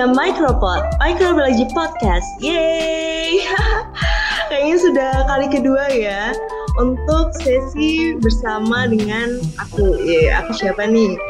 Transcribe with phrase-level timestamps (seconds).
[0.00, 2.24] dengan Micropod, Microbiology Podcast.
[2.40, 3.44] Yeay!
[4.48, 6.32] Kayaknya sudah kali kedua ya
[6.80, 10.00] untuk sesi bersama dengan aku.
[10.00, 11.20] Ye, aku siapa nih?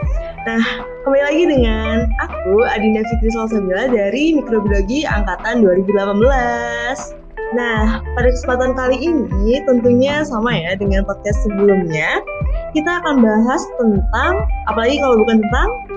[0.47, 7.19] Nah, kembali lagi dengan aku Adinda Fitri Salsabila dari Mikrobiologi Angkatan 2018.
[7.59, 12.23] Nah, pada kesempatan kali ini tentunya sama ya dengan podcast sebelumnya.
[12.71, 15.90] Kita akan bahas tentang, apalagi kalau bukan tentang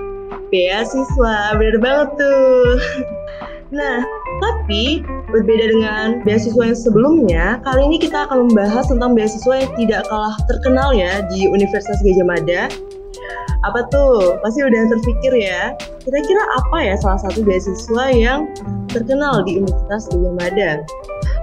[0.54, 2.78] beasiswa, bener banget tuh.
[3.74, 4.06] Nah,
[4.38, 5.02] tapi
[5.34, 10.38] berbeda dengan beasiswa yang sebelumnya, kali ini kita akan membahas tentang beasiswa yang tidak kalah
[10.46, 12.62] terkenal ya di Universitas Gajah Mada.
[13.66, 14.38] Apa tuh?
[14.46, 15.74] Pasti udah terpikir ya.
[16.06, 18.46] Kira-kira apa ya salah satu beasiswa yang
[18.86, 20.70] terkenal di Universitas Gajah Mada?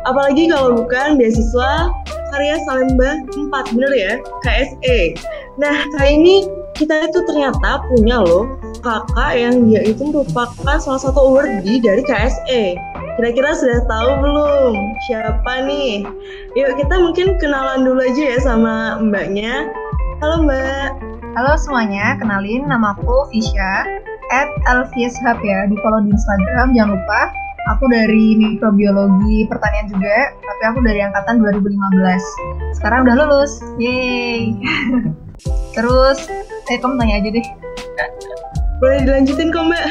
[0.08, 1.92] Apalagi kalau bukan beasiswa
[2.32, 4.14] karya Salemba 4, bener ya?
[4.40, 5.20] KSE.
[5.60, 6.36] Nah, kali ini
[6.76, 12.76] kita itu ternyata punya loh kakak yang dia itu merupakan salah satu awardee dari KSE.
[13.20, 14.74] Kira-kira sudah tahu belum
[15.06, 16.08] siapa nih?
[16.58, 19.70] Yuk kita mungkin kenalan dulu aja ya sama mbaknya.
[20.24, 20.98] Halo mbak.
[21.32, 23.88] Halo semuanya, kenalin namaku Fisya
[24.32, 27.22] at Hub ya, di follow di Instagram, jangan lupa
[27.78, 32.74] Aku dari mikrobiologi pertanian juga, tapi aku dari angkatan 2015.
[32.74, 33.62] Sekarang udah lulus.
[33.78, 34.58] Yeay.
[35.72, 36.20] Terus,
[36.68, 37.46] eh kamu tanya aja deh.
[38.82, 39.86] Boleh dilanjutin kok, Mbak.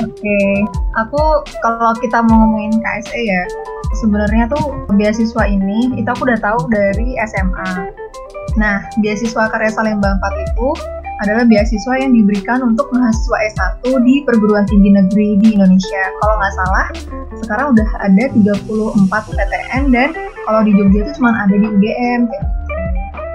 [0.00, 0.52] Oke, okay.
[0.96, 1.20] aku
[1.60, 3.42] kalau kita mau ngomongin KSE ya,
[4.00, 7.92] sebenarnya tuh beasiswa ini itu aku udah tahu dari SMA.
[8.56, 10.68] Nah, beasiswa karya Salemba 4 itu
[11.20, 16.02] adalah beasiswa yang diberikan untuk mahasiswa S1 di perguruan tinggi negeri di Indonesia.
[16.24, 16.86] Kalau nggak salah,
[17.44, 20.10] sekarang udah ada 34 PTN dan
[20.48, 22.24] kalau di Jogja itu cuma ada di UGM.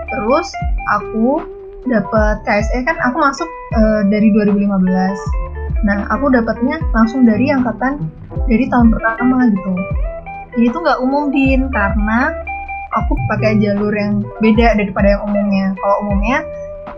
[0.09, 0.48] Terus
[0.90, 1.41] aku
[1.85, 5.85] dapat KSE kan aku masuk uh, dari 2015.
[5.85, 8.09] Nah, aku dapatnya langsung dari angkatan
[8.50, 9.74] dari tahun pertama gitu.
[10.57, 12.34] Ini tuh nggak umum din karena
[12.95, 15.78] aku pakai jalur yang beda daripada yang umumnya.
[15.78, 16.41] Kalau umumnya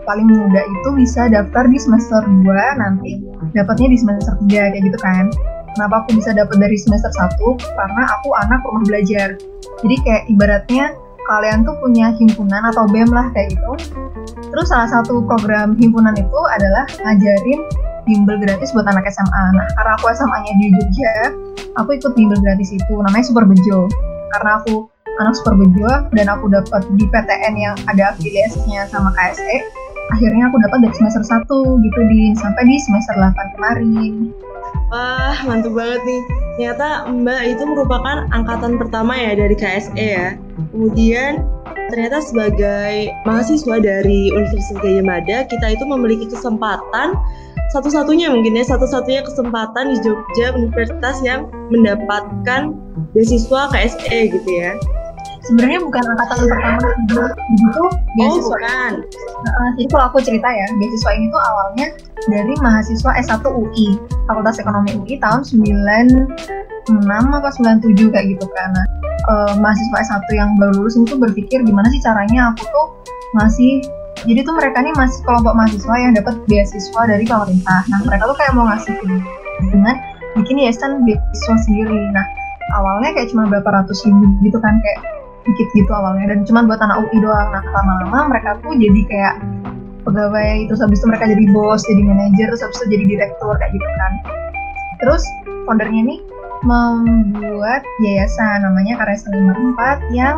[0.08, 3.20] paling muda itu bisa daftar di semester 2 nanti
[3.52, 5.28] dapatnya di semester 3 kayak gitu kan
[5.76, 7.36] kenapa aku bisa dapat dari semester 1
[7.76, 9.36] karena aku anak rumah belajar
[9.84, 10.84] jadi kayak ibaratnya
[11.28, 13.72] kalian tuh punya himpunan atau BEM lah kayak gitu.
[14.48, 17.60] Terus salah satu program himpunan itu adalah ngajarin
[18.08, 21.12] bimbel gratis buat anak SMA nah karena aku SMA-nya di Jogja
[21.76, 23.86] aku ikut bimbel gratis itu namanya Super Bejo.
[24.32, 24.88] Karena aku
[25.20, 30.56] anak Super Bejo dan aku dapat di PTN yang ada afiliasinya sama KSE akhirnya aku
[30.64, 34.14] dapat dari semester 1 gitu di sampai di semester 8 kemarin.
[34.88, 36.22] Wah, mantap banget nih.
[36.56, 40.28] Ternyata Mbak itu merupakan angkatan pertama ya dari KSE ya.
[40.72, 41.44] Kemudian
[41.92, 47.16] ternyata sebagai mahasiswa dari Universitas Gajah Mada, kita itu memiliki kesempatan
[47.68, 52.72] satu-satunya mungkin ya satu-satunya kesempatan di Jogja universitas yang mendapatkan
[53.12, 54.72] beasiswa KSE gitu ya
[55.48, 57.20] sebenarnya bukan angkatan pertama itu
[57.56, 57.84] itu
[58.20, 58.92] beasiswa oh, bukan.
[59.48, 61.86] Uh, jadi kalau aku cerita ya beasiswa ini tuh awalnya
[62.28, 63.88] dari mahasiswa S1 UI
[64.28, 68.68] Fakultas Ekonomi UI tahun 96 apa 97 kayak gitu kan.
[68.76, 68.86] Nah,
[69.32, 72.86] uh, mahasiswa S1 yang baru lulus itu berpikir gimana sih caranya aku tuh
[73.36, 73.80] masih
[74.26, 77.86] jadi tuh mereka nih masih kelompok mahasiswa yang dapat beasiswa dari pemerintah.
[77.86, 78.98] Nah mereka tuh kayak mau ngasih
[79.70, 79.94] dengan
[80.34, 82.02] bikin yayasan beasiswa sendiri.
[82.10, 82.26] Nah
[82.74, 85.00] awalnya kayak cuma berapa ratus ribu gitu kan kayak
[85.48, 86.36] dikit gitu awalnya.
[86.36, 87.48] Dan cuma buat anak UI doang.
[87.50, 89.34] Nah lama-lama mereka tuh jadi kayak
[90.08, 93.72] pegawai terus habis itu mereka jadi bos jadi manajer terus habis itu jadi direktur kayak
[93.76, 94.12] gitu kan.
[94.98, 95.22] Terus
[95.68, 96.20] foundernya nih
[96.66, 100.36] membuat yayasan namanya Karya Selima 4 yang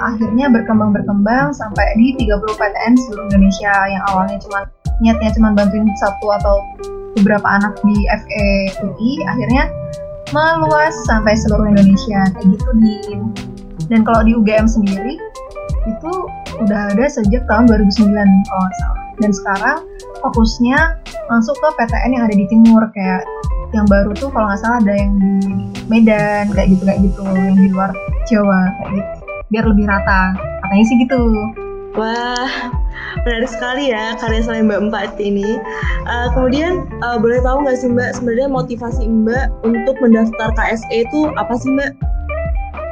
[0.00, 3.74] akhirnya berkembang-berkembang sampai di 30 PTN seluruh Indonesia.
[3.90, 4.60] Yang awalnya cuma
[5.02, 6.56] niatnya cuma bantuin satu atau
[7.20, 8.46] beberapa anak di FE
[8.80, 9.68] UI akhirnya
[10.32, 12.24] meluas sampai seluruh Indonesia.
[12.32, 12.94] Kayak gitu di
[13.92, 15.20] dan kalau di UGM sendiri
[15.84, 16.12] itu
[16.64, 19.00] udah ada sejak tahun 2009 kalau nggak salah.
[19.20, 19.78] Dan sekarang
[20.24, 20.78] fokusnya
[21.28, 23.22] masuk ke PTN yang ada di timur kayak
[23.76, 27.20] yang baru tuh kalau nggak salah ada yang di Medan kayak gitu kayak gitu.
[27.20, 27.90] Yang di luar
[28.32, 29.10] Jawa kayak gitu.
[29.52, 30.22] Biar lebih rata.
[30.64, 31.22] Katanya sih gitu.
[31.92, 32.72] Wah
[33.28, 35.60] menarik sekali ya karya selain Mbak Empat ini.
[36.08, 41.28] Uh, kemudian uh, boleh tahu nggak sih Mbak sebenarnya motivasi Mbak untuk mendaftar KSE itu
[41.36, 41.92] apa sih Mbak?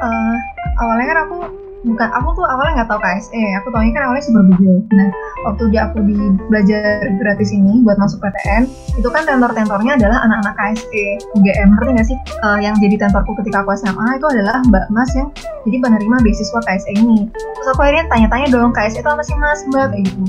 [0.01, 0.37] Uh,
[0.79, 1.37] awalnya kan aku
[1.81, 5.09] bukan aku tuh awalnya nggak tahu KSE aku tahunya kan awalnya bejo nah
[5.49, 8.69] waktu dia aku di belajar gratis ini buat masuk PTN
[9.01, 12.17] itu kan tentor-tentornya adalah anak-anak KSE UGM ngerti nggak sih?
[12.43, 15.29] Uh, yang jadi tentorku ketika aku SMA itu adalah Mbak Mas yang
[15.65, 17.29] jadi penerima beasiswa KSE ini.
[17.33, 19.59] Terus aku akhirnya tanya-tanya dong KSE itu apa sih Mas?
[19.71, 20.23] Mbak kayak gitu.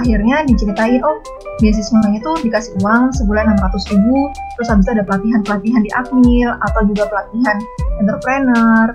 [0.00, 1.18] Akhirnya diceritain oh
[1.60, 6.80] beasiswanya tuh dikasih uang sebulan 600 ribu terus habis itu ada pelatihan-pelatihan di Akmil atau
[6.90, 7.56] juga pelatihan
[8.02, 8.86] entrepreneur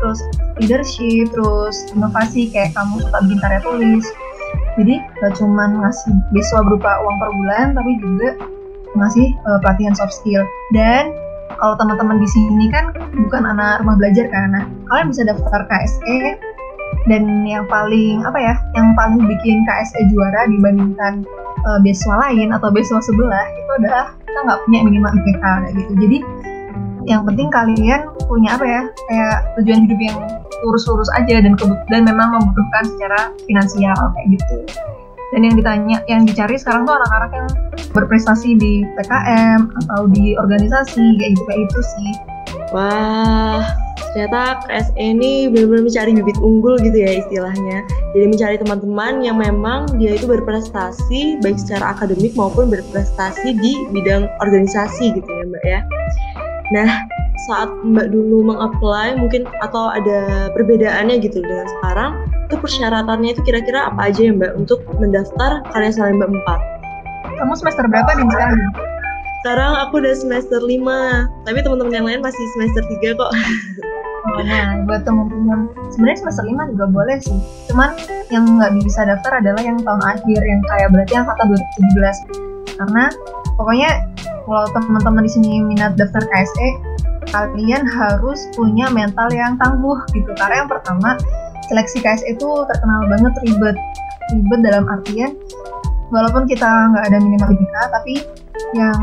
[0.00, 0.20] terus
[0.62, 4.06] leadership terus inovasi kayak kamu suka bikin karya tulis.
[4.78, 8.28] Jadi gak cuma ngasih beasiswa berupa uang per bulan tapi juga
[8.96, 10.42] ngasih uh, pelatihan soft skill.
[10.72, 11.12] Dan
[11.58, 12.94] kalau teman-teman di sini kan
[13.26, 14.54] bukan anak rumah belajar kan.
[14.54, 16.38] Nah kalian bisa daftar KSE
[17.10, 21.26] dan yang paling apa ya yang paling bikin KSE juara dibandingkan
[21.66, 25.92] uh, beasiswa lain atau beasiswa sebelah itu adalah kita nggak punya minimal IPK gitu.
[25.98, 26.18] Jadi
[27.08, 30.18] yang penting kalian punya apa ya kayak tujuan hidup yang
[30.60, 31.56] lurus-lurus aja dan
[31.88, 34.56] dan memang membutuhkan secara finansial kayak gitu
[35.32, 37.48] dan yang ditanya yang dicari sekarang tuh anak-anak yang
[37.96, 42.12] berprestasi di PKM atau di organisasi kayak gitu kayak itu sih
[42.76, 43.64] wah
[44.12, 47.84] ternyata KSE ini benar-benar mencari bibit unggul gitu ya istilahnya.
[48.16, 54.26] Jadi mencari teman-teman yang memang dia itu berprestasi baik secara akademik maupun berprestasi di bidang
[54.40, 55.80] organisasi gitu ya Mbak ya.
[56.68, 57.08] Nah,
[57.48, 62.10] saat Mbak dulu mengapply mungkin atau ada perbedaannya gitu dengan sekarang,
[62.44, 67.40] itu persyaratannya itu kira-kira apa aja ya Mbak untuk mendaftar karya Salemba 4?
[67.40, 68.52] Kamu semester berapa nih sekarang?
[69.40, 73.32] Sekarang aku udah semester 5, tapi teman-teman yang lain masih semester 3 kok.
[74.28, 77.38] Oh, nah, buat teman-teman sebenarnya semester 5 juga boleh sih.
[77.70, 77.96] Cuman
[78.28, 82.76] yang nggak bisa daftar adalah yang tahun akhir yang kayak berarti yang kata 2017.
[82.76, 83.04] Karena
[83.58, 84.06] pokoknya
[84.46, 86.68] kalau teman-teman di sini minat daftar KSE,
[87.28, 90.32] kalian harus punya mental yang tangguh gitu.
[90.38, 91.20] Karena yang pertama,
[91.68, 93.76] seleksi KSE itu terkenal banget ribet.
[94.32, 95.36] Ribet dalam artian
[96.08, 98.14] walaupun kita nggak ada minimal IPK, tapi
[98.76, 99.00] yang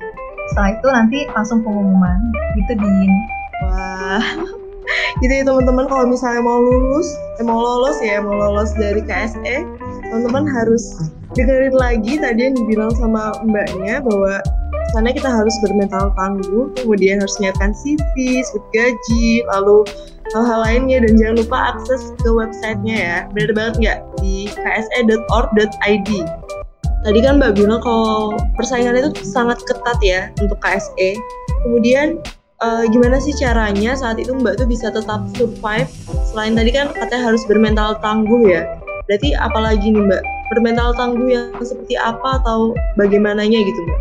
[0.53, 2.19] setelah itu nanti langsung pengumuman.
[2.57, 3.13] Gitu din.
[3.65, 4.25] Wah.
[5.21, 9.67] Ya teman-teman kalau misalnya mau lulus eh, mau lolos ya mau lolos dari KSE
[10.09, 14.41] teman-teman harus dengerin lagi tadi yang dibilang sama mbaknya bahwa
[14.97, 19.85] sana kita harus bermental tangguh kemudian harus menyiapkan CV, slip gaji lalu
[20.33, 23.17] hal-hal lainnya dan jangan lupa akses ke websitenya ya.
[23.33, 23.99] Benar banget nggak?
[24.21, 26.11] Di kse.org.id
[27.07, 31.15] Tadi kan Mbak bilang kalau persaingan itu sangat ketat ya untuk KSE.
[31.63, 32.19] Kemudian
[32.59, 35.91] uh, gimana sih caranya saat itu Mbak tuh bisa tetap survive?
[36.27, 38.67] Selain tadi kan katanya harus bermental tangguh ya.
[39.07, 40.23] Berarti apalagi nih Mbak?
[40.51, 44.01] Bermental tangguh yang seperti apa atau bagaimananya gitu Mbak?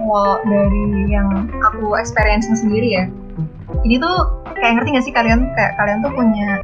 [0.00, 1.28] Kalau dari yang
[1.64, 3.04] aku experience sendiri ya,
[3.84, 6.60] ini tuh kayak ngerti gak sih kalian kayak kalian tuh punya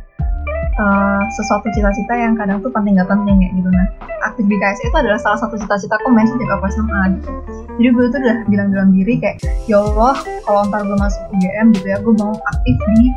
[0.81, 3.69] uh, sesuatu cita-cita yang kadang tuh penting gak penting ya gitu.
[3.69, 3.87] Nah
[4.25, 7.31] aktif di KSI itu adalah salah satu cita-cita aku main sejak aku SMA gitu.
[7.77, 9.37] Jadi gue tuh udah bilang dalam diri kayak
[9.69, 13.09] ya Allah kalau ntar gue masuk UGM gitu ya gue mau aktif di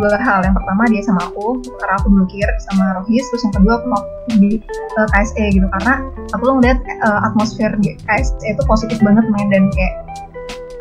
[0.00, 0.40] dua hal.
[0.44, 3.24] Yang pertama dia sama aku karena aku dulu kir sama Rohis.
[3.28, 4.02] Terus yang kedua aku mau
[4.40, 4.50] di
[4.96, 5.66] uh, eh, KSE gitu.
[5.68, 5.92] Karena
[6.32, 9.94] aku tuh ngeliat uh, atmosfer di KSE itu positif banget main dan kayak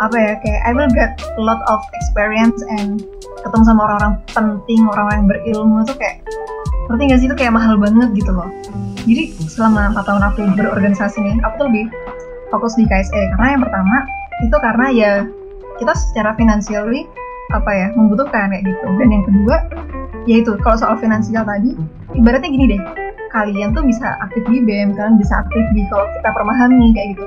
[0.01, 3.05] apa ya kayak I will get a lot of experience and
[3.46, 6.25] ketemu sama orang-orang penting orang-orang yang berilmu tuh kayak
[6.89, 7.27] ngerti gak sih?
[7.29, 8.50] Itu kayak mahal banget gitu loh.
[9.05, 11.86] Jadi selama 4 tahun aku berorganisasi nih aku tuh lebih
[12.50, 13.96] fokus di KSE karena yang pertama
[14.41, 15.12] itu karena ya
[15.77, 17.05] kita secara financially
[17.53, 18.86] apa ya membutuhkan kayak gitu.
[18.98, 19.58] Dan yang kedua
[20.29, 21.77] yaitu kalau soal finansial tadi
[22.17, 22.81] ibaratnya gini deh.
[23.31, 27.25] Kalian tuh bisa aktif di BEM kalian bisa aktif di kalau kita permahami kayak gitu.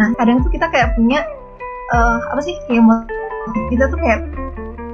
[0.00, 1.22] Nah kadang tuh kita kayak punya
[1.94, 2.82] uh, apa sih kayak
[3.70, 4.26] kita tuh kayak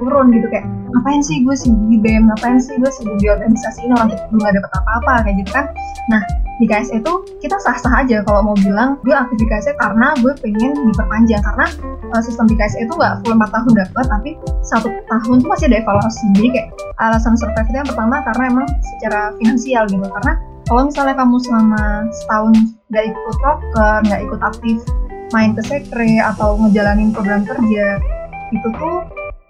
[0.03, 3.87] turun gitu kayak ngapain sih gue sibuk di BEM ngapain sih gue sibuk di organisasi
[3.87, 5.65] ini orang belum gak dapet apa-apa kayak gitu kan.
[6.11, 6.21] Nah
[6.61, 10.33] di KSE itu kita sah-sah aja kalau mau bilang gue aktif di KSE karena gue
[10.37, 11.65] pengen diperpanjang karena
[12.13, 14.29] uh, sistem di KSE itu nggak full 4 tahun dapat tapi
[14.61, 16.25] satu tahun tuh masih ada evaluasi.
[16.37, 16.67] Jadi kayak
[17.01, 20.33] alasan survive itu yang pertama karena emang secara finansial gitu karena
[20.69, 21.83] kalau misalnya kamu selama
[22.23, 22.53] setahun
[22.93, 24.77] nggak ikut proker nggak ikut aktif
[25.33, 27.97] main ke sekre atau ngejalanin program kerja
[28.53, 29.01] itu tuh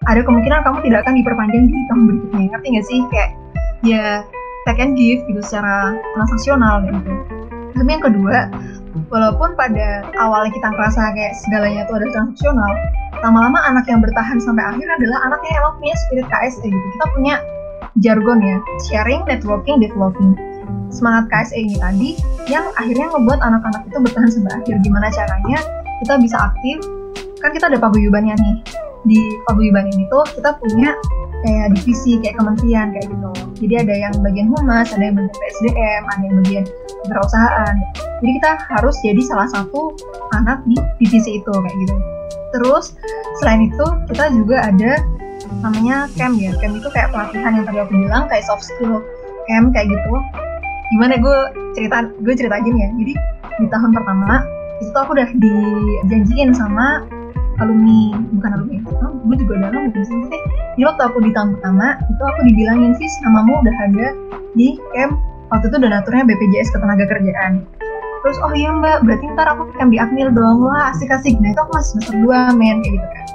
[0.08, 2.46] ada kemungkinan kamu tidak akan diperpanjang di tahun berikutnya.
[2.56, 3.00] Ngerti nggak sih?
[3.12, 3.30] Kayak
[3.84, 4.06] ya
[4.64, 7.12] take and give gitu secara transaksional gitu.
[7.76, 8.38] Tapi yang kedua
[9.12, 12.72] walaupun pada awalnya kita ngerasa kayak segalanya itu ada transaksional
[13.24, 16.88] lama-lama anak yang bertahan sampai akhir adalah anak yang emang punya spirit KSE gitu.
[17.00, 17.36] Kita punya
[18.02, 18.58] jargon ya
[18.90, 20.36] sharing, networking, developing
[20.94, 22.10] semangat KSE ini tadi
[22.46, 25.58] yang akhirnya membuat anak-anak itu bertahan sampai akhir gimana caranya
[26.06, 26.78] kita bisa aktif?
[27.42, 28.56] Kan kita ada paguyubannya nih.
[29.04, 29.20] Di
[29.50, 30.96] paguyuban ini tuh kita punya
[31.44, 33.32] kayak divisi kayak kementerian kayak gitu.
[33.66, 36.66] Jadi ada yang bagian humas ada yang bagian PSDM ada yang bagian
[37.10, 37.76] perusahaan.
[38.24, 39.98] Jadi kita harus jadi salah satu
[40.32, 41.96] anak di divisi itu kayak gitu.
[42.54, 42.96] Terus
[43.42, 45.02] selain itu kita juga ada
[45.60, 46.56] namanya camp ya.
[46.62, 49.04] Camp itu kayak pelatihan yang tadi aku bilang kayak soft skill.
[49.44, 50.16] Camp kayak gitu
[50.94, 51.38] gimana gue
[51.74, 52.90] cerita gue cerita gini ya.
[53.02, 53.14] Jadi
[53.62, 54.46] di tahun pertama
[54.82, 57.06] itu tuh aku udah dijanjiin sama
[57.62, 60.18] alumni bukan alumni oh, gue juga udah alumni sih.
[60.78, 64.08] Jadi waktu aku di tahun pertama itu aku dibilangin sih namamu udah ada
[64.58, 65.18] di camp
[65.54, 67.54] waktu itu donaturnya BPJS Ketenaga Kerjaan.
[68.24, 70.64] Terus oh iya mbak berarti ntar aku camp di Akmil dong.
[70.66, 73.26] Wah asik asik nah itu aku masih semester 2 men kayak gitu kan.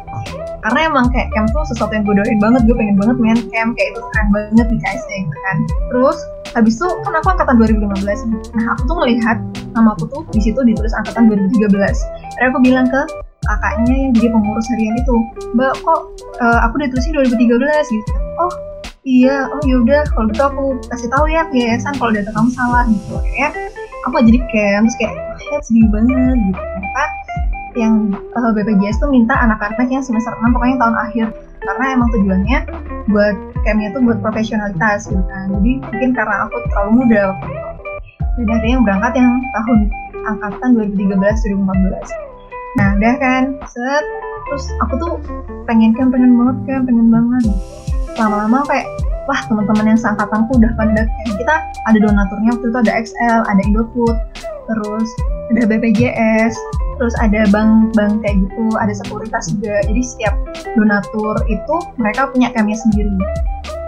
[0.59, 3.71] Karena emang kayak camp tuh sesuatu yang gue doain banget gue pengen banget main camp
[3.79, 5.57] kayak itu keren banget di KSC gitu kan.
[5.93, 6.19] Terus
[6.59, 9.39] habis itu kan aku angkatan 2015 nah aku tuh melihat
[9.73, 13.03] nama aku tuh di situ ditulis angkatan 2013 akhirnya aku bilang ke
[13.49, 15.17] kakaknya yang jadi pengurus harian itu
[15.57, 16.01] mbak kok
[16.43, 18.13] uh, aku ditulisin 2013 gitu.
[18.43, 18.53] Oh
[19.09, 19.49] iya.
[19.49, 22.85] Oh yaudah kalau gitu aku kasih tahu ya ke yayasan kalau data kamu salah.
[22.85, 23.15] Gitu.
[23.37, 23.53] Kayak
[24.05, 25.15] aku jadi kayak terus kayak
[25.55, 26.37] oh, sedih banget.
[26.37, 26.61] Gitu.
[26.61, 27.05] Ternyata
[27.77, 27.95] yang
[28.35, 31.27] uh, eh, BPJS tuh minta anak-anak yang semester 6 pokoknya tahun akhir.
[31.59, 32.59] Karena emang tujuannya
[33.11, 33.37] buat
[33.69, 35.53] campnya tuh buat profesionalitas gitu kan.
[35.61, 37.69] Jadi mungkin karena aku terlalu muda waktu itu.
[38.39, 39.79] Dan akhirnya berangkat yang tahun
[40.25, 42.29] angkatan 2013 2014
[42.77, 44.05] nah udah kan set.
[44.49, 45.13] Terus aku tuh
[45.69, 47.45] pengen kan pengen banget kan pengen banget.
[48.17, 48.89] Lama-lama kayak
[49.29, 51.55] wah teman-teman yang seangkatanku udah pada kita
[51.85, 54.17] ada donaturnya waktu itu ada XL ada Indofood
[54.69, 55.09] terus
[55.53, 56.55] ada BPJS
[56.99, 59.81] terus ada bank-bank kayak gitu ada sekuritas juga.
[59.87, 60.35] Jadi setiap
[60.75, 63.15] donatur itu mereka punya kami sendiri.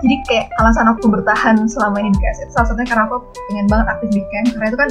[0.01, 3.21] Jadi kayak alasan aku bertahan selama ini di KS salah satunya karena aku
[3.53, 4.49] pengen banget aktif di camp.
[4.57, 4.91] Karena itu kan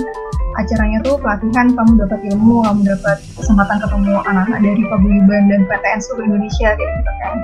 [0.61, 5.99] acaranya tuh pelatihan kamu dapat ilmu kamu dapat kesempatan ketemu anak-anak dari paguyuban dan PTN
[6.03, 7.37] seluruh Indonesia kayak gitu kan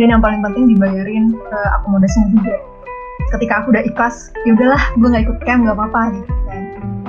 [0.00, 2.56] dan yang paling penting dibayarin ke akomodasinya juga.
[3.36, 6.62] Ketika aku udah ikhlas ya udahlah gue nggak ikut camp nggak apa-apa gitu kan.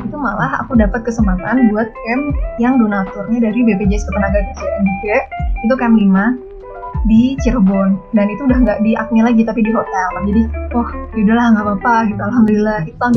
[0.04, 2.24] Itu malah aku dapat kesempatan buat camp
[2.60, 5.18] yang donaturnya dari BPJS Ketenagakerjaan juga.
[5.64, 8.00] Itu camp 5 di Cirebon.
[8.16, 10.08] Dan itu udah nggak di Akmi lagi tapi di hotel.
[10.28, 10.42] Jadi
[10.76, 12.22] oh yaudahlah nggak apa-apa gitu.
[12.22, 13.14] Alhamdulillah itu tahun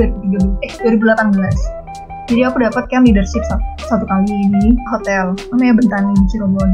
[0.62, 1.86] 2013 eh 2018
[2.26, 6.70] jadi aku dapat camp leadership satu, satu kali di hotel namanya Bentani di Cirebon.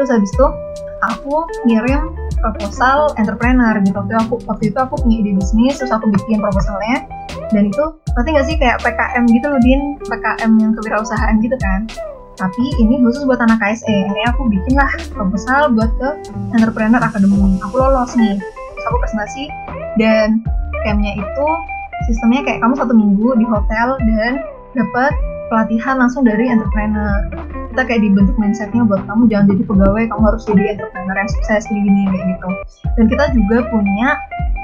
[0.00, 0.46] Terus habis itu
[1.04, 3.96] aku ngirim proposal entrepreneur gitu.
[3.98, 7.06] Waktu aku waktu itu aku punya ide bisnis terus aku bikin proposalnya.
[7.54, 9.80] Dan itu nanti nggak sih kayak PKM gitu loh Din?
[10.04, 11.88] PKM yang kewirausahaan gitu kan?
[12.38, 16.08] Tapi ini khusus buat anak KSE ini aku bikin lah proposal buat ke
[16.54, 18.38] Entrepreneur Academy aku lolos nih.
[18.38, 19.44] Terus aku presentasi.
[19.98, 20.46] Dan
[20.86, 21.46] campnya itu
[22.06, 24.32] sistemnya kayak kamu satu minggu di hotel dan
[24.78, 25.12] dapat
[25.50, 27.26] pelatihan langsung dari entrepreneur
[27.78, 31.62] kita kayak dibentuk mindsetnya buat kamu jangan jadi pegawai kamu harus jadi entrepreneur yang sukses
[31.62, 32.50] kayak gini kayak gitu
[32.98, 34.08] dan kita juga punya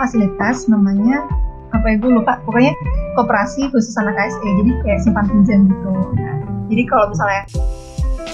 [0.03, 1.23] fasilitas namanya
[1.71, 2.75] apa ya gue lupa pokoknya
[3.15, 7.43] koperasi khusus anak KSE jadi kayak simpan pinjam gitu nah, jadi kalau misalnya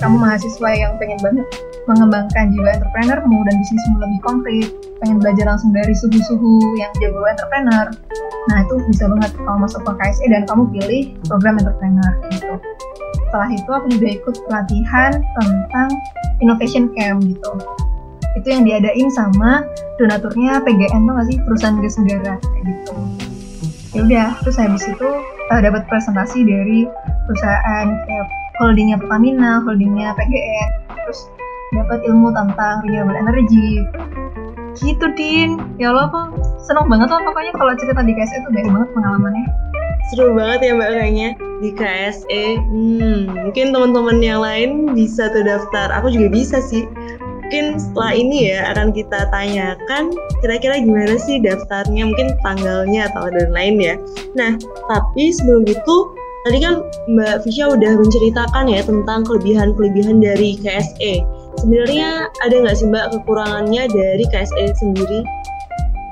[0.01, 1.45] kamu mahasiswa yang pengen banget
[1.85, 4.69] mengembangkan jiwa entrepreneurmu dan bisnismu lebih konkret,
[5.03, 7.89] pengen belajar langsung dari suhu-suhu yang jago entrepreneur,
[8.53, 12.53] nah itu bisa banget kalau masuk ke KSE dan kamu pilih program entrepreneur gitu.
[13.31, 15.89] Setelah itu aku juga ikut pelatihan tentang
[16.43, 17.53] innovation camp gitu.
[18.35, 19.63] Itu yang diadain sama
[20.03, 21.39] donaturnya PGN tuh gak sih?
[21.47, 22.95] Perusahaan gas negara kayak gitu.
[23.95, 25.09] Ya udah terus habis itu
[25.47, 26.91] uh, dapat presentasi dari
[27.31, 28.27] perusahaan kayak
[28.59, 30.71] holdingnya Pertamina holdingnya PGN
[31.07, 31.31] terus
[31.71, 33.87] dapat ilmu tentang renewable energy.
[34.75, 35.55] Gitu Din.
[35.79, 36.35] Ya Allah aku
[36.67, 39.70] seneng banget lah pokoknya kalau cerita di KSE itu banyak banget pengalamannya
[40.09, 41.29] seru banget ya mbak kayaknya.
[41.61, 45.93] Di KSE hmm, mungkin teman-teman yang lain bisa tuh daftar.
[46.01, 46.89] Aku juga bisa sih.
[47.45, 53.51] Mungkin setelah ini ya akan kita tanyakan kira-kira gimana sih daftarnya mungkin tanggalnya atau dan
[53.51, 53.95] lain ya.
[54.39, 55.97] Nah tapi sebelum itu
[56.47, 56.81] tadi kan
[57.11, 63.83] Mbak Fisya udah menceritakan ya tentang kelebihan-kelebihan dari KSE sebenarnya ada nggak sih Mbak kekurangannya
[63.91, 65.21] dari KSE sendiri?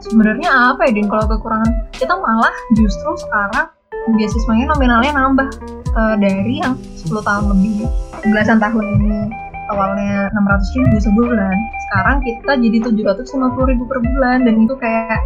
[0.04, 1.72] Sebenarnya apa ya Din kalau kekurangan?
[1.96, 3.68] Kita malah justru sekarang
[4.16, 5.48] beasiswanya nominalnya nambah
[5.98, 7.88] uh, dari yang 10 tahun lebih.
[8.28, 9.18] Belasan tahun ini.
[9.68, 11.56] Awalnya 600 ribu sebulan.
[11.88, 14.48] Sekarang kita jadi 750 ribu per bulan.
[14.48, 15.20] Dan itu kayak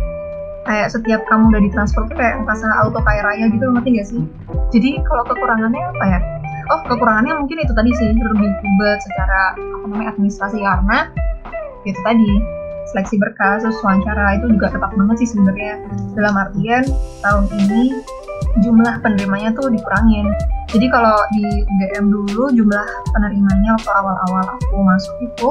[0.63, 4.23] kayak setiap kamu udah ditransfer tuh kayak pasang auto kaya raya gitu ngerti gak sih?
[4.71, 6.21] Jadi kalau kekurangannya apa ya?
[6.71, 10.59] Oh kekurangannya mungkin itu tadi sih lebih ribet secara apa namanya administrasi.
[10.63, 11.11] Karena
[11.83, 12.31] itu tadi
[12.91, 15.75] seleksi berkas terus wawancara itu juga ketat banget sih sebenarnya.
[16.15, 16.85] Dalam artian
[17.23, 17.83] tahun ini
[18.61, 20.29] jumlah penerimanya tuh dikurangin
[20.73, 25.49] jadi kalau di UGM dulu jumlah penerimanya waktu awal-awal aku masuk itu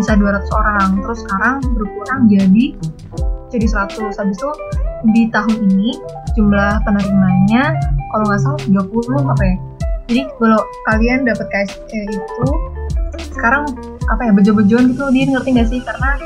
[0.00, 0.88] bisa 200 orang.
[1.04, 2.72] Terus sekarang berkurang jadi
[3.52, 4.16] jadi 100.
[4.16, 4.50] Habis itu
[5.12, 6.00] di tahun ini
[6.32, 7.76] jumlah penerimanya
[8.08, 9.56] kalau nggak salah 30 apa ya.
[10.08, 12.48] Jadi kalau kalian dapat KSE itu
[13.36, 13.68] sekarang
[14.08, 16.16] apa ya bejo-bejoan gitu dia ngerti nggak sih karena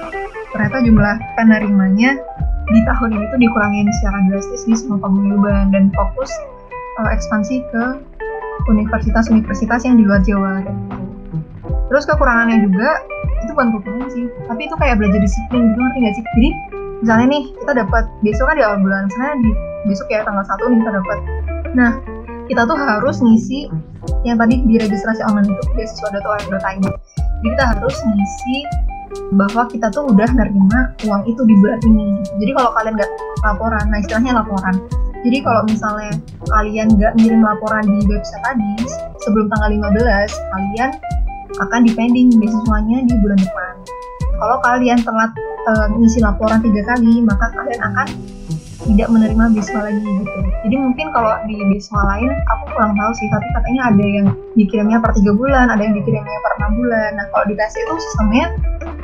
[0.50, 2.10] ternyata jumlah penerimanya
[2.68, 6.28] di tahun ini tuh dikurangin secara drastis di semua paguyuban dan fokus
[7.00, 7.84] uh, ekspansi ke
[8.69, 10.60] universitas-universitas yang di luar Jawa
[11.88, 13.00] Terus kekurangannya juga
[13.40, 16.25] itu bukan kekurangan sih, tapi itu kayak belajar disiplin gitu ngerti gak sih?
[16.36, 16.50] Jadi
[17.00, 19.50] misalnya nih kita dapat besok kan di awal bulan, misalnya di
[19.88, 21.19] besok ya tanggal satu nih kita dapat.
[21.73, 21.90] Nah
[22.49, 23.73] kita tuh harus ngisi
[24.25, 26.84] yang tadi di registrasi online itu beasiswa.org.id.
[26.84, 28.56] Jadi kita harus ngisi
[29.34, 32.08] bahwa kita tuh udah nerima uang itu di bulan ini.
[32.40, 33.10] Jadi kalau kalian nggak
[33.44, 34.75] laporan, nah istilahnya laporan.
[35.18, 36.12] Jadi kalau misalnya
[36.47, 38.73] kalian nggak ngirim laporan di website tadi
[39.18, 40.90] sebelum tanggal 15, kalian
[41.58, 43.75] akan dipending beasiswanya di bulan depan.
[44.38, 45.32] Kalau kalian telat
[45.66, 48.06] uh, ngisi laporan tiga kali, maka kalian akan
[48.86, 50.38] tidak menerima beasiswa lagi gitu.
[50.64, 54.99] Jadi mungkin kalau di beasiswa lain aku kurang tahu sih, tapi katanya ada yang dikirimnya
[55.02, 57.10] per tiga bulan, ada yang dikirimnya per enam bulan.
[57.18, 58.47] Nah kalau di itu sistemnya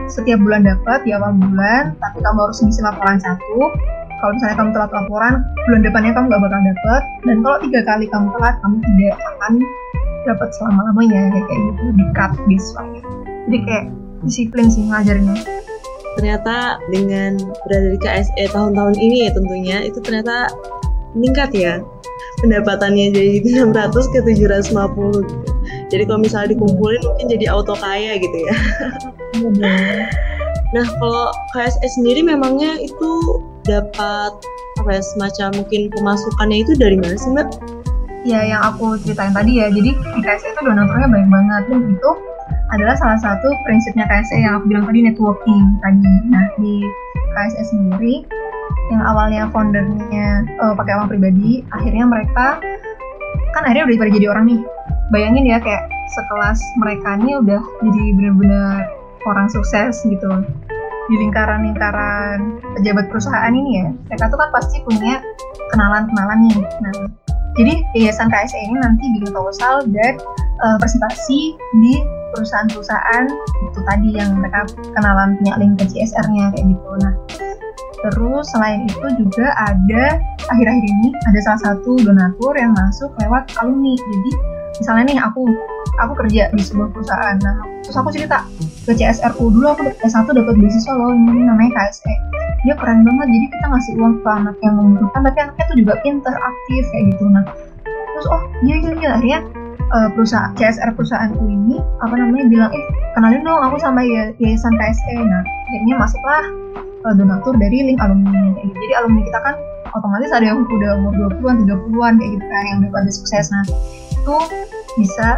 [0.08, 3.60] setiap bulan dapat di awal bulan, tapi kamu harus ngisi laporan satu,
[4.20, 5.34] kalau misalnya kamu telat laporan
[5.68, 7.02] bulan depannya kamu gak bakal dapet.
[7.24, 9.52] Dan kalau tiga kali kamu telat kamu tidak akan
[10.24, 12.32] dapat selama lamanya kayak kayak gitu di cut
[13.44, 13.84] jadi kayak
[14.24, 15.36] disiplin sih ngajarnya
[16.16, 17.36] ternyata dengan
[17.66, 20.48] berada di KSE tahun-tahun ini ya tentunya itu ternyata
[21.14, 21.74] meningkat ya.
[22.42, 25.50] Pendapatannya jadi 600 ke 750 gitu.
[25.90, 28.54] Jadi kalau misalnya dikumpulin mungkin jadi auto kaya gitu ya.
[29.34, 30.06] Iya,
[30.70, 33.10] nah kalau KSE sendiri memangnya itu
[33.66, 34.30] dapat
[34.78, 37.48] apa ya semacam mungkin pemasukannya itu dari mana sih mbak?
[38.22, 42.10] Ya yang aku ceritain tadi ya, jadi di KSE itu donaturnya banyak banget dan itu
[42.70, 46.14] adalah salah satu prinsipnya KSE yang aku bilang tadi networking tadi.
[46.30, 46.74] Nah di
[47.34, 48.22] KSE sendiri
[48.94, 52.62] yang awalnya foundernya uh, pakai uang pribadi, akhirnya mereka
[53.50, 54.60] kan akhirnya udah pada jadi orang nih.
[55.10, 60.30] Bayangin ya kayak sekelas mereka ini udah jadi bener-bener orang sukses gitu
[61.08, 65.20] di lingkaran-lingkaran pejabat perusahaan ini ya, mereka tuh kan pasti punya
[65.68, 66.56] kenalan-kenalan nih.
[66.80, 66.94] Nah,
[67.54, 70.16] jadi yayasan KSE ini nanti bikin proposal dan
[70.64, 71.94] uh, presentasi di
[72.34, 73.24] perusahaan-perusahaan
[73.68, 76.90] itu tadi yang mereka kenalan punya link ke CSR-nya kayak gitu.
[77.04, 77.14] Nah,
[78.10, 80.18] terus selain itu juga ada
[80.50, 83.94] akhir-akhir ini ada salah satu donatur yang masuk lewat alumni.
[83.94, 84.30] Jadi
[84.82, 85.42] misalnya nih aku
[86.00, 87.36] aku kerja di sebuah perusahaan.
[87.42, 88.46] Nah terus aku cerita
[88.88, 92.14] ke CSRku dulu aku S1 dapat beasiswa loh ini namanya KSE
[92.64, 95.92] dia keren banget jadi kita ngasih uang ke anak yang membutuhkan tapi anaknya tuh juga
[96.00, 97.24] pinter aktif kayak gitu.
[97.28, 97.44] Nah
[97.84, 99.10] terus oh iya iya iya.
[99.20, 99.40] Akhirnya
[99.92, 105.14] uh, perusahaan CSR perusahaanku ini apa namanya bilang eh kenalin dong aku sama yayasan KSE
[105.28, 106.44] nah akhirnya masuklah
[107.04, 109.54] uh, donatur dari link alumni jadi alumni kita kan
[109.94, 113.46] otomatis ada yang udah umur 20-an, 30-an kayak gitu kan yang udah pada sukses.
[113.54, 113.64] Nah
[114.10, 114.36] itu
[114.98, 115.28] bisa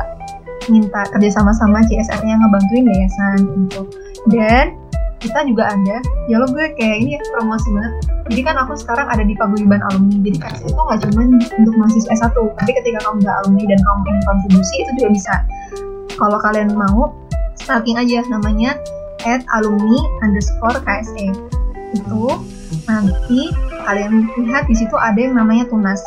[0.68, 3.80] minta kerja sama sama CSR-nya ngebantuin yayasan gitu.
[4.30, 4.74] Dan
[5.16, 5.96] kita juga ada
[6.28, 7.92] ya lo gue kayak ini ya promosi banget.
[8.30, 10.16] Jadi kan aku sekarang ada di paguyuban alumni.
[10.20, 14.00] Jadi KSE itu nggak cuma untuk mahasiswa S1 tapi ketika kamu udah alumni dan kamu
[14.06, 15.34] ingin kontribusi itu juga bisa.
[16.16, 17.12] Kalau kalian mau
[17.56, 18.76] stalking aja namanya
[19.24, 21.26] at alumni underscore KSE
[21.96, 22.24] itu
[22.86, 23.40] nanti
[23.86, 26.02] kalian lihat di situ ada yang namanya tunas.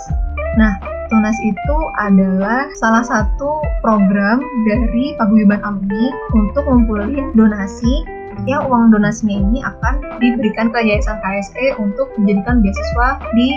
[0.56, 8.06] Nah tunas itu adalah salah satu program dari paguyuban alumni untuk ngumpulin donasi.
[8.48, 13.52] Yang uang donasinya ini akan diberikan ke Yayasan KSE untuk dijadikan beasiswa di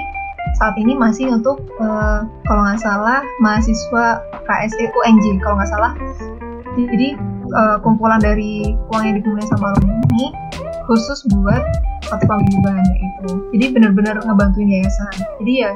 [0.58, 5.94] saat ini masih untuk uh, kalau nggak salah mahasiswa KSE UNJ kalau nggak salah.
[6.74, 7.14] Jadi
[7.54, 10.26] uh, kumpulan dari uang yang dikumpulin sama alumni ini
[10.90, 11.62] khusus buat
[12.10, 15.14] satu paguyuban itu jadi benar-benar ngebantuin yayasan.
[15.38, 15.70] Jadi ya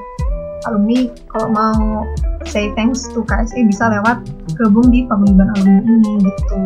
[0.69, 1.09] alumni.
[1.33, 2.05] Kalau mau
[2.47, 4.23] say thanks to KSE bisa lewat
[4.59, 6.57] gabung di paguyuban alumni ini gitu.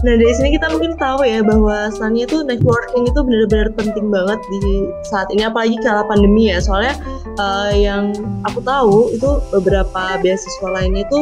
[0.00, 4.40] Nah dari sini kita mungkin tahu ya bahwa sebenarnya tuh networking itu benar-benar penting banget
[4.48, 6.56] di saat ini apalagi kala pandemi ya.
[6.56, 6.96] Soalnya
[7.36, 8.16] uh, yang
[8.48, 11.20] aku tahu itu beberapa beasiswa lainnya itu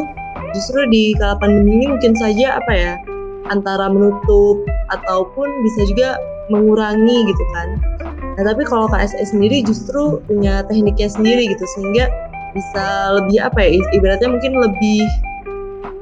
[0.55, 2.95] justru di kala pandemi ini mungkin saja apa ya
[3.51, 4.63] antara menutup
[4.95, 6.15] ataupun bisa juga
[6.49, 7.69] mengurangi gitu kan.
[8.39, 12.07] Nah tapi kalau KSE sendiri justru punya tekniknya sendiri gitu sehingga
[12.55, 15.03] bisa lebih apa ya ibaratnya mungkin lebih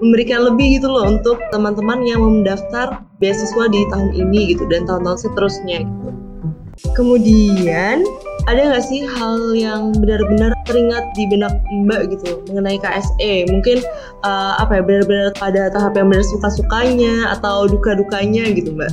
[0.05, 4.85] memberikan lebih gitu loh untuk teman-teman yang mau mendaftar beasiswa di tahun ini gitu dan
[4.85, 6.09] tahun-tahun seterusnya gitu.
[6.92, 8.05] Kemudian
[8.44, 11.57] ada nggak sih hal yang benar-benar teringat di benak
[11.88, 13.49] Mbak gitu mengenai KSE?
[13.49, 13.81] Mungkin
[14.29, 18.92] uh, apa ya benar-benar pada tahap yang benar suka-sukanya atau duka-dukanya gitu Mbak?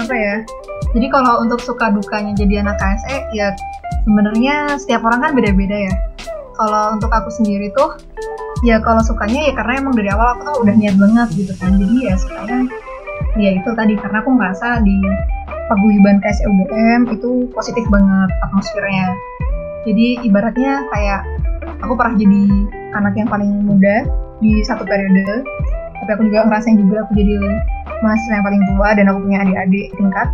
[0.00, 0.36] Apa ya?
[0.90, 3.54] Jadi kalau untuk suka dukanya jadi anak KSE ya
[4.02, 5.94] sebenarnya setiap orang kan beda-beda ya.
[6.58, 7.96] Kalau untuk aku sendiri tuh
[8.66, 11.78] ya kalau sukanya ya karena emang dari awal aku tuh udah niat banget gitu kan.
[11.78, 12.58] Jadi ya sukanya
[13.38, 14.98] ya itu tadi karena aku merasa di
[15.70, 19.14] paguyuban KSUGM itu positif banget atmosfernya.
[19.86, 21.22] Jadi ibaratnya kayak
[21.80, 22.42] aku pernah jadi
[22.98, 24.04] anak yang paling muda
[24.42, 25.44] di satu periode
[26.00, 27.36] tapi aku juga ngerasain juga aku jadi
[28.00, 30.28] mahasiswa yang paling tua dan aku punya adik-adik tingkat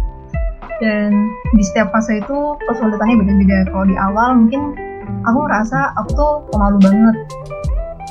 [0.80, 1.10] dan
[1.56, 3.58] di setiap fase itu kesulitannya beda-beda.
[3.72, 4.76] Kalau di awal mungkin
[5.24, 7.16] aku ngerasa aku tuh pemalu banget.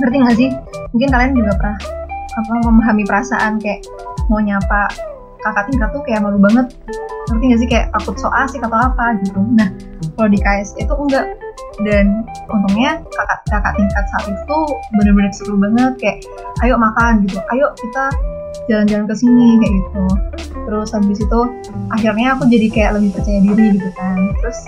[0.02, 0.50] Ngerti gak sih?
[0.92, 1.78] Mungkin kalian juga pernah
[2.36, 3.88] apa memahami perasaan kayak
[4.28, 4.92] mau nyapa
[5.40, 6.68] kakak tingkat tuh kayak malu banget.
[7.32, 7.70] Ngerti gak sih?
[7.70, 9.40] Kayak takut so asik atau apa gitu.
[9.56, 9.70] Nah
[10.18, 11.28] kalau di KS itu enggak.
[11.76, 14.58] Dan untungnya kakak kakak tingkat saat itu
[14.96, 15.94] bener-bener seru banget.
[16.00, 16.18] Kayak
[16.64, 17.40] ayo makan gitu.
[17.52, 18.06] Ayo kita
[18.68, 20.06] jalan-jalan ke sini kayak gitu.
[20.66, 21.40] Terus habis itu
[21.94, 24.18] akhirnya aku jadi kayak lebih percaya diri gitu kan.
[24.42, 24.60] Terus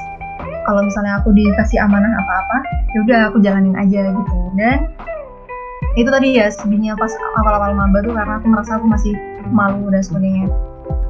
[0.68, 2.58] kalau misalnya aku dikasih amanah apa-apa
[2.92, 4.38] ya udah aku jalanin aja gitu.
[4.60, 4.78] Dan
[5.98, 7.10] itu tadi ya sedihnya pas
[7.42, 9.14] awal-awal maba tuh karena aku merasa aku masih
[9.50, 10.48] malu dan sebagainya.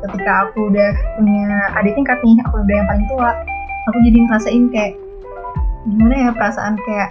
[0.06, 3.32] Ketika aku udah punya adik tingkat nih aku udah yang paling tua
[3.88, 4.94] aku jadi ngerasain kayak
[5.88, 7.10] gimana ya perasaan kayak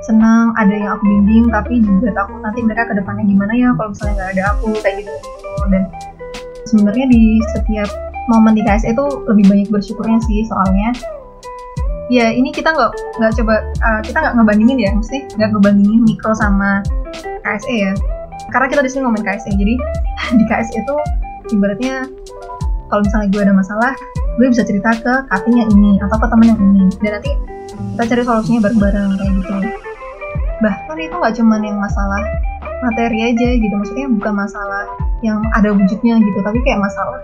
[0.00, 3.92] senang ada yang aku bimbing tapi juga takut nanti mereka ke depannya gimana ya kalau
[3.92, 5.12] misalnya nggak ada aku kayak gitu,
[5.68, 5.82] dan
[6.64, 7.88] sebenarnya di setiap
[8.32, 10.90] momen di KSE itu lebih banyak bersyukurnya sih soalnya
[12.10, 12.90] ya ini kita nggak
[13.22, 13.54] nggak coba
[13.86, 16.82] uh, kita nggak ngebandingin ya mesti nggak ngebandingin mikro sama
[17.46, 17.92] KSE ya.
[18.50, 19.74] Karena kita di sini ngomongin KSE jadi
[20.38, 20.94] di KSE itu
[21.54, 22.10] ibaratnya
[22.90, 23.92] kalau misalnya gue ada masalah
[24.34, 27.30] gue bisa cerita ke kating yang ini atau ke temen yang ini dan nanti
[27.94, 29.54] kita cari solusinya bareng-bareng kayak gitu
[30.60, 32.22] bahkan itu nggak cuman yang masalah
[32.80, 33.74] materi aja gitu.
[33.74, 34.84] Maksudnya bukan masalah
[35.20, 37.20] yang ada wujudnya gitu tapi kayak masalah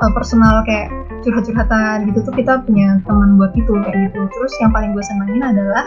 [0.00, 0.88] uh, personal kayak
[1.22, 4.20] curhat-curhatan gitu tuh kita punya teman buat itu kayak gitu.
[4.32, 5.86] Terus yang paling gue senangin adalah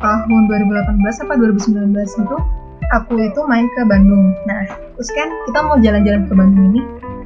[0.00, 2.36] tahun 2018 apa 2019 itu
[2.90, 4.32] aku itu main ke Bandung.
[4.48, 4.64] Nah
[4.96, 6.82] terus kan kita mau jalan-jalan ke Bandung ini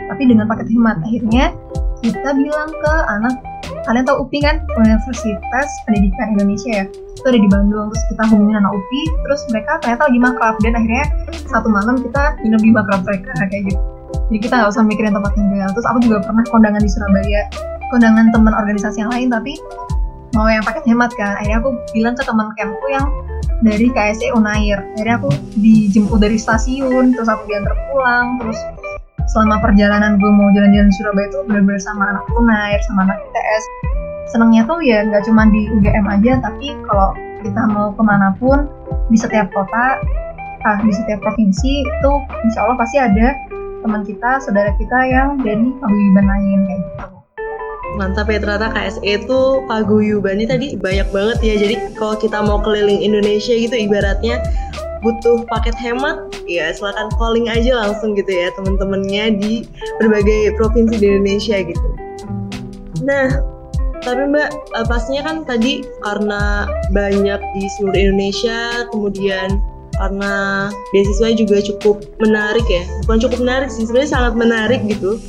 [0.07, 0.97] tapi dengan paket hemat.
[1.03, 1.45] Akhirnya
[2.05, 3.35] kita bilang ke anak
[3.85, 4.57] kalian tahu UPI kan?
[4.81, 6.85] Universitas Pendidikan Indonesia ya?
[6.89, 10.73] Itu ada di Bandung terus kita hubungin anak UPI terus mereka ternyata lagi makrab dan
[10.77, 11.07] akhirnya
[11.49, 13.81] satu malam kita nginep di makrab mereka kayak gitu.
[14.33, 15.69] Jadi kita nggak usah mikirin tempat tinggal.
[15.73, 17.43] Terus aku juga pernah kondangan di Surabaya.
[17.93, 19.53] Kondangan teman organisasi yang lain tapi
[20.35, 21.39] mau yang paket hemat kan.
[21.39, 23.07] Akhirnya aku bilang ke teman campku yang
[23.63, 24.83] dari KSE Unair.
[24.97, 28.59] Akhirnya aku dijemput dari stasiun terus aku diantar pulang terus
[29.31, 33.65] selama perjalanan gue mau jalan-jalan Surabaya itu bener-bener sama anak Unair sama anak ITS
[34.33, 37.13] senangnya tuh ya nggak cuma di UGM aja tapi kalau
[37.45, 38.69] kita mau ke mana pun
[39.13, 40.01] di setiap kota
[40.65, 42.13] ah, di setiap provinsi itu
[42.49, 43.37] insya Allah pasti ada
[43.85, 47.07] teman kita, saudara kita yang dari paguyuban lain kayak gitu.
[47.95, 51.55] Mantap ya ternyata KSE itu paguyubannya tadi banyak banget ya.
[51.61, 54.41] Jadi kalau kita mau keliling Indonesia gitu ibaratnya
[55.05, 59.69] butuh paket hemat, ya silakan calling aja langsung gitu ya teman-temannya di
[60.01, 61.89] berbagai provinsi di Indonesia gitu.
[63.05, 63.29] Nah,
[64.01, 66.65] tapi Mbak, uh, pastinya kan tadi karena
[66.97, 69.61] banyak di seluruh Indonesia, kemudian
[69.95, 75.21] karena beasiswa juga cukup menarik ya, bukan cukup menarik sih, sebenarnya sangat menarik gitu.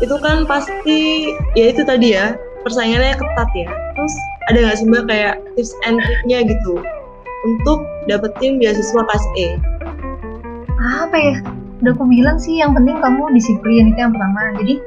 [0.00, 3.68] Itu kan pasti, ya itu tadi ya, persaingannya ketat ya.
[3.68, 4.14] Terus
[4.48, 6.80] ada nggak sih Mbak kayak tips and triknya gitu
[7.44, 9.48] untuk dapetin beasiswa kelas E?
[10.80, 11.36] Apa ya?
[11.80, 14.52] Udah aku bilang sih yang penting kamu disiplin itu yang pertama.
[14.60, 14.80] Jadi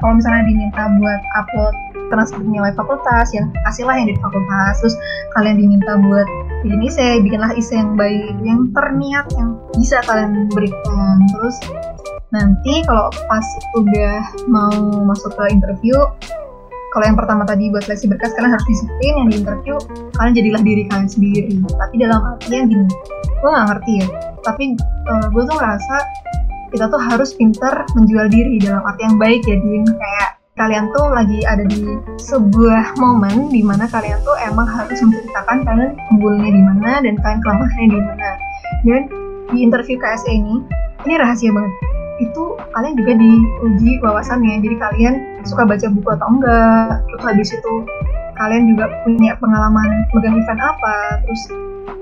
[0.00, 1.74] kalau misalnya diminta buat upload
[2.08, 4.96] transfer nilai fakultas yang kasihlah yang di fakultas terus
[5.36, 6.28] kalian diminta buat
[6.64, 11.56] ini saya bikinlah isi yang baik yang terniat yang bisa kalian berikan terus
[12.32, 14.72] nanti kalau pas udah mau
[15.04, 15.96] masuk ke interview
[16.92, 19.76] kalau yang pertama tadi buat seleksi berkas kalian harus disiplin yang di interview
[20.16, 22.86] kalian jadilah diri kalian sendiri tapi dalam artian gini
[23.38, 24.06] gue gak ngerti ya
[24.42, 24.64] tapi
[25.08, 25.96] uh, eh, gue tuh ngerasa
[26.68, 31.06] kita tuh harus pintar menjual diri dalam arti yang baik ya din kayak kalian tuh
[31.14, 31.86] lagi ada di
[32.18, 37.40] sebuah momen di mana kalian tuh emang harus menceritakan kalian unggulnya di mana dan kalian
[37.46, 38.30] kelemahannya di mana.
[38.82, 39.02] Dan
[39.54, 40.58] di interview KSE ini,
[41.06, 41.72] ini rahasia banget.
[42.18, 44.58] Itu kalian juga diuji wawasannya.
[44.66, 47.02] Jadi kalian suka baca buku atau enggak.
[47.06, 47.72] Terus habis itu
[48.38, 51.42] kalian juga punya pengalaman megang event apa, terus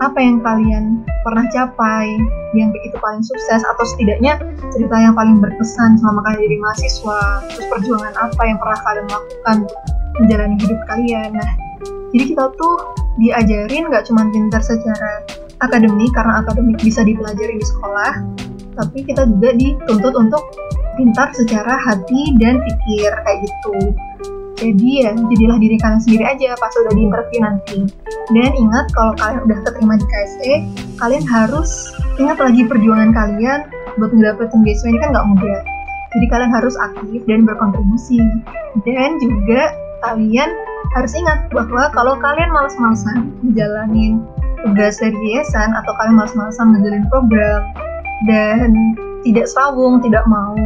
[0.04, 0.84] apa yang kalian
[1.24, 2.12] pernah capai
[2.52, 3.64] yang begitu paling sukses?
[3.64, 4.36] Atau setidaknya
[4.72, 7.20] cerita yang paling berkesan selama kalian jadi mahasiswa?
[7.52, 9.56] Terus perjuangan apa yang pernah kalian lakukan
[10.20, 11.30] menjalani hidup kalian?
[11.36, 11.50] Nah
[12.16, 12.74] jadi kita tuh
[13.20, 15.24] diajarin nggak cuma pintar secara
[15.64, 18.12] akademik karena akademik bisa dipelajari di sekolah
[18.76, 20.42] tapi kita juga dituntut untuk
[20.96, 23.94] pintar secara hati dan pikir kayak gitu
[24.56, 27.78] jadi ya jadilah diri kalian sendiri aja pas udah di interview nanti.
[28.32, 30.52] Dan ingat kalau kalian udah keterima di KSE,
[30.96, 33.68] kalian harus ingat lagi perjuangan kalian
[34.00, 35.60] buat ngedapetin beasiswa ini kan nggak mudah.
[36.16, 38.16] Jadi kalian harus aktif dan berkontribusi.
[38.88, 39.76] Dan juga
[40.08, 40.48] kalian
[40.96, 44.24] harus ingat bahwa kalau kalian males-malesan ngejalanin
[44.64, 47.60] tugas dari yayasan atau kalian males-malesan ngejalanin program
[48.24, 48.72] dan
[49.24, 50.56] tidak serawung, tidak mau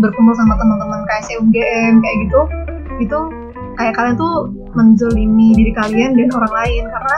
[0.00, 2.40] berkumpul sama teman-teman KSE UGM kayak gitu,
[2.98, 3.18] itu
[3.78, 7.16] kayak kalian tuh menzolimi diri kalian dan orang lain karena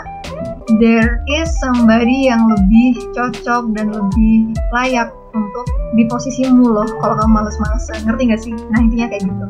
[0.81, 7.33] there is somebody yang lebih cocok dan lebih layak untuk di posisimu loh kalau kamu
[7.33, 8.05] males-malesan.
[8.05, 8.55] Ngerti gak sih?
[8.73, 9.47] Nah intinya kayak gitu.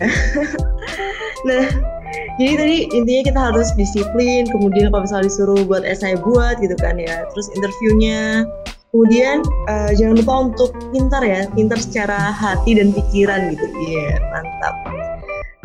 [1.40, 1.64] Nah
[2.36, 6.96] jadi tadi intinya kita harus disiplin kemudian kalau misalnya disuruh buat esai buat gitu kan
[6.96, 8.48] ya terus interviewnya
[8.90, 14.18] kemudian uh, jangan lupa untuk pintar ya pintar secara hati dan pikiran gitu iya yeah,
[14.34, 14.74] mantap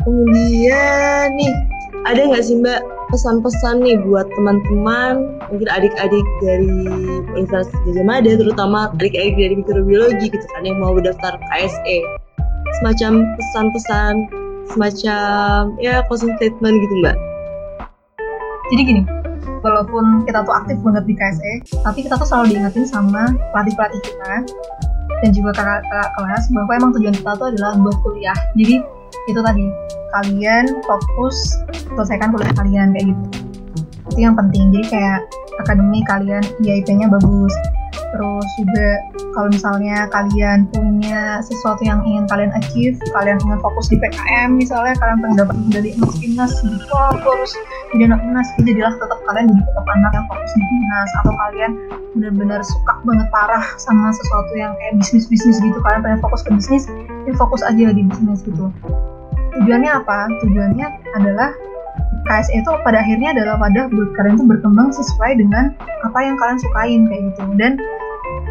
[0.06, 1.50] Kemudian nih,
[2.06, 6.70] ada nggak sih Mbak pesan-pesan nih buat teman-teman, mungkin adik-adik dari
[7.34, 11.98] Universitas Gajah Mada, terutama adik-adik dari mikrobiologi gitu kan yang mau daftar KSE.
[12.78, 14.14] Semacam pesan-pesan,
[14.70, 17.16] semacam ya closing statement gitu Mbak.
[18.70, 19.02] Jadi gini,
[19.62, 21.52] walaupun kita tuh aktif banget di KSE,
[21.84, 24.32] tapi kita tuh selalu diingetin sama pelatih-pelatih kita
[25.24, 28.38] dan juga kakak-kakak kelas bahwa emang tujuan kita tuh adalah buat kuliah.
[28.58, 28.74] Jadi
[29.26, 29.64] itu tadi
[30.12, 31.36] kalian fokus
[31.94, 33.24] selesaikan kuliah kalian kayak gitu.
[34.12, 34.72] Itu yang penting.
[34.76, 35.18] Jadi kayak
[35.64, 37.54] akademi kalian IIP-nya bagus
[38.14, 38.88] terus juga
[39.34, 44.94] kalau misalnya kalian punya sesuatu yang ingin kalian achieve kalian ingin fokus di PKM misalnya
[45.00, 46.52] kalian pengen dapat medali emas
[46.96, 47.52] aku harus
[47.94, 51.10] jadi anak jadi jadilah tetap kalian jadi tetap anak yang fokus di timnas.
[51.22, 51.72] Atau kalian
[52.12, 55.78] benar-benar suka banget parah sama sesuatu yang kayak bisnis bisnis gitu.
[55.80, 56.84] Kalian pengen fokus ke bisnis
[57.24, 58.68] ya fokus aja di bisnis gitu.
[59.56, 60.28] Tujuannya apa?
[60.44, 61.50] Tujuannya adalah
[62.26, 66.58] KSE itu pada akhirnya adalah pada buat kalian tuh berkembang sesuai dengan apa yang kalian
[66.58, 67.42] sukain kayak gitu.
[67.54, 67.72] Dan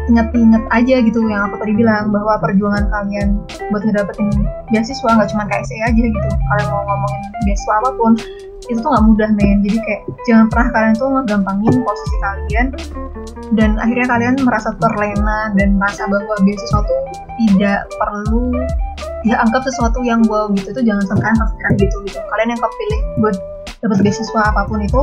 [0.06, 3.42] inget-inget aja gitu yang aku tadi bilang bahwa perjuangan kalian
[3.74, 4.30] buat ngedapetin
[4.70, 6.28] beasiswa nggak cuma KSE aja gitu.
[6.30, 8.12] Kalian mau ngomongin beasiswa apa pun
[8.66, 9.58] itu tuh nggak mudah men.
[9.62, 12.66] Jadi kayak jangan pernah kalian tuh ngegampangin posisi kalian
[13.54, 17.00] dan akhirnya kalian merasa terlena dan merasa bahwa beasiswa tuh
[17.44, 18.50] tidak perlu
[19.26, 20.70] ya anggap sesuatu yang wow gitu.
[20.70, 22.18] Itu jangan sampai kalian gitu gitu.
[22.30, 23.36] Kalian yang kepilih buat
[23.84, 25.02] dapat beasiswa apa pun itu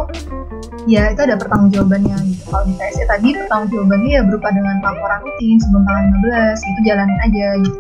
[0.90, 2.44] ya itu ada pertanggungjawabannya gitu.
[2.50, 6.04] Kalau di TSE tadi pertanggungjawabannya ya berupa dengan laporan rutin sebelum tanggal
[6.58, 7.80] 15 itu jalanin aja gitu.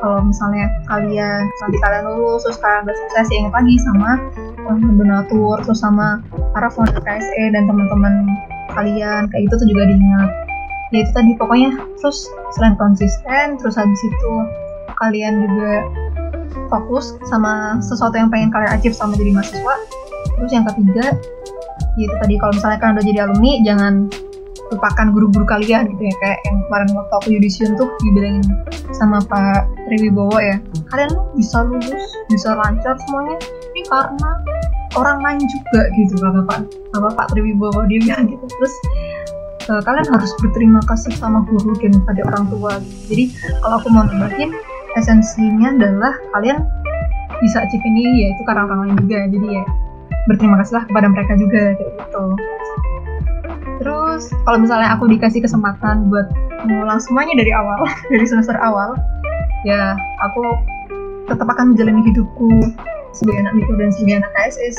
[0.00, 4.10] Kalau misalnya kalian nanti kalian lulus terus kalian bersukses ya ingat lagi sama
[4.96, 6.24] donatur terus sama
[6.56, 8.24] para founder KSE dan teman-teman
[8.72, 10.30] kalian kayak itu tuh juga diingat.
[10.90, 14.32] Ya itu tadi pokoknya terus selain konsisten terus habis itu
[14.98, 15.72] kalian juga
[16.72, 19.74] fokus sama sesuatu yang pengen kalian achieve sama jadi mahasiswa
[20.40, 21.14] terus yang ketiga
[22.00, 23.94] yaitu tadi kalau misalnya kalian udah jadi alumni jangan
[24.70, 26.14] lupakan guru-guru kalian gitu ya.
[26.22, 28.46] Kayak yang kemarin waktu aku yudisium tuh dibilangin
[28.94, 30.56] sama Pak Triwibowo ya
[30.90, 33.36] kalian bisa lulus bisa lancar semuanya
[33.74, 34.30] ini karena
[34.98, 36.60] orang lain juga gitu kata Pak
[36.94, 37.86] sama Pak Triwibowo.
[37.86, 38.44] Dia bilang gitu.
[38.46, 38.74] Terus
[39.70, 42.72] uh, kalian harus berterima kasih sama guru dan pada orang tua.
[43.10, 44.50] Jadi kalau aku mau nambahin
[44.98, 46.58] esensinya adalah kalian
[47.40, 49.18] bisa achieve ini ya itu karena orang lain juga.
[49.30, 49.64] Jadi ya
[50.28, 52.24] berterima kasihlah kepada mereka juga kayak gitu.
[53.80, 56.28] Terus kalau misalnya aku dikasih kesempatan buat
[56.68, 57.80] mengulang semuanya dari awal
[58.12, 58.92] dari semester awal
[59.64, 60.44] ya aku
[61.28, 62.48] tetap akan menjalani hidupku
[63.16, 64.76] sebagai anak mikro dan sebagai anak KSS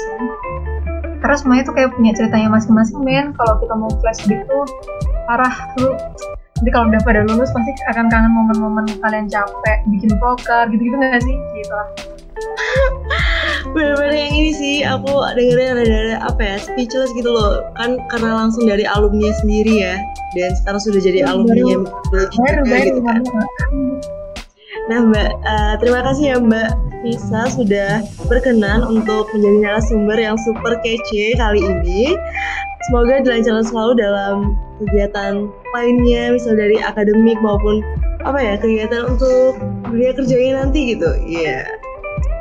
[1.22, 3.30] karena semuanya tuh kayak punya ceritanya masing-masing men.
[3.38, 4.66] Kalau kita mau flashback tuh
[5.30, 5.94] parah tuh.
[6.62, 11.22] Jadi kalau udah pada lulus pasti akan kangen momen-momen kalian capek bikin poker gitu-gitu gak
[11.22, 11.38] sih?
[11.58, 11.90] Gitu lah
[13.70, 18.66] bener-bener yang ini sih aku dengerin ada apa ya speechless gitu loh kan karena langsung
[18.66, 19.96] dari alumni sendiri ya
[20.38, 23.22] dan sekarang sudah jadi alumni baru baru, baru gitu kan.
[24.90, 26.70] Nah Mbak, uh, terima kasih ya Mbak
[27.02, 27.92] Visa sudah
[28.28, 32.18] berkenan untuk menjadi narasumber yang super kece kali ini.
[32.90, 34.36] Semoga dilancarkan selalu dalam
[34.82, 35.48] kegiatan
[35.78, 37.86] lainnya, misal dari akademik maupun
[38.26, 41.10] apa ya kegiatan untuk dunia kerjanya nanti gitu.
[41.26, 41.66] Iya.
[41.66, 41.81] Yeah.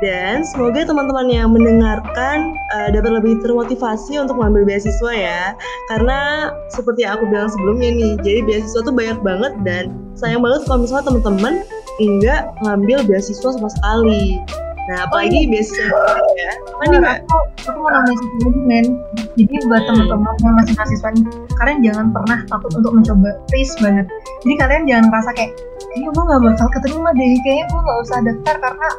[0.01, 5.53] Dan semoga teman-teman yang mendengarkan uh, dapat lebih termotivasi untuk mengambil beasiswa ya.
[5.93, 10.65] Karena seperti yang aku bilang sebelumnya nih, jadi beasiswa tuh banyak banget dan sayang banget
[10.65, 11.53] kalau misalnya teman-teman
[12.01, 14.41] enggak ngambil beasiswa sama sekali.
[14.89, 15.51] Nah, apalagi oh, iya.
[15.53, 16.01] beasiswa
[16.33, 16.51] ya.
[16.81, 17.37] Mana nah, aku,
[17.69, 18.85] aku mau nanya satu lagi, men.
[19.37, 19.89] Jadi buat hmm.
[19.93, 21.25] teman-teman yang masih mahasiswa nih,
[21.61, 23.29] kalian jangan pernah takut untuk mencoba.
[23.53, 24.09] Please banget.
[24.41, 25.53] Jadi kalian jangan ngerasa kayak,
[25.93, 27.31] kayaknya gue gak bakal keterima deh.
[27.45, 28.89] Kayaknya gue gak usah daftar karena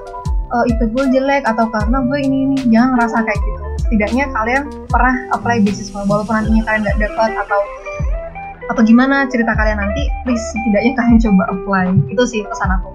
[0.53, 2.59] uh, IP gue jelek atau karena gue ini ini.
[2.69, 3.63] Jangan ngerasa kayak gitu.
[3.89, 7.61] Setidaknya kalian pernah apply beasiswa, walaupun nantinya kalian gak dapat atau
[8.71, 12.95] atau gimana cerita kalian nanti please setidaknya kalian coba apply itu sih pesan aku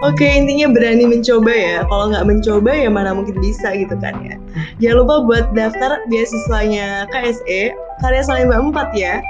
[0.00, 1.76] Oke, intinya berani mencoba ya.
[1.86, 4.34] Kalau nggak mencoba ya mana mungkin bisa gitu kan ya.
[4.80, 7.70] Jangan lupa buat daftar beasiswanya KSE,
[8.00, 9.20] karya Salemba 4 ya.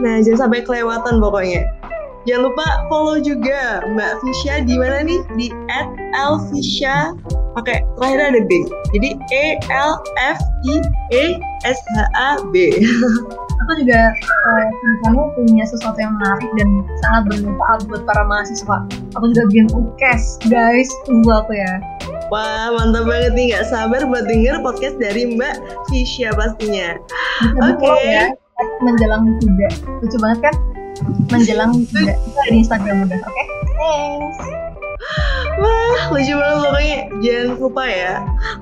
[0.00, 1.68] Nah, jangan sampai kelewatan pokoknya.
[2.28, 5.20] Jangan lupa follow juga Mbak Fisya di mana nih?
[5.40, 5.48] Di
[6.12, 7.16] @elfisya
[7.56, 8.52] pakai terakhir ada B.
[8.92, 10.74] Jadi E L F I
[11.16, 11.24] E
[11.64, 12.76] S H A B.
[13.60, 14.12] aku juga
[14.50, 14.64] uh,
[15.06, 16.68] kamu punya sesuatu yang menarik dan
[17.00, 18.76] sangat bermanfaat buat para mahasiswa.
[19.16, 20.88] Aku juga bikin podcast, guys.
[21.08, 21.80] Tunggu aku ya.
[22.28, 23.56] Wah, mantap banget nih.
[23.56, 25.56] Gak sabar buat denger podcast dari Mbak
[25.88, 27.00] Fisya pastinya.
[27.64, 27.80] Oke.
[27.80, 28.04] Okay.
[28.12, 28.24] Ya,
[28.84, 29.68] menjelang juga.
[30.04, 30.79] Lucu banget kan?
[31.30, 31.72] Menjelang.
[31.84, 33.20] Itu di Instagram udah.
[33.20, 33.32] Oke?
[33.32, 33.46] Okay?
[33.80, 34.60] Thanks.
[35.60, 36.98] Wah, lucu banget pokoknya.
[37.20, 38.14] Jangan lupa ya,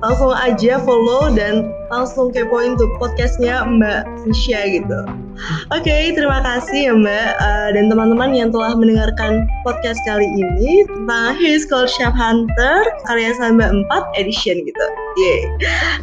[0.03, 4.99] langsung aja follow dan langsung kepoin tuh podcastnya Mbak Fisya gitu.
[5.71, 10.83] Oke, okay, terima kasih ya Mbak uh, dan teman-teman yang telah mendengarkan podcast kali ini
[10.83, 14.85] tentang His Called Chef Hunter karya Samba 4 edition gitu.
[15.15, 15.41] Yeay.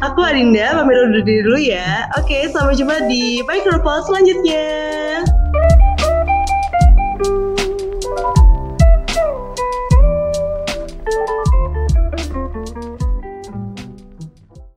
[0.01, 2.09] Aku Adinda, pamit undur diri dulu ya.
[2.17, 4.65] Oke, okay, sampai jumpa di Micropod selanjutnya.